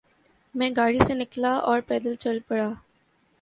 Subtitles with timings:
[0.55, 2.69] میں گاڑی سے نکلا اور پیدل چل پڑا۔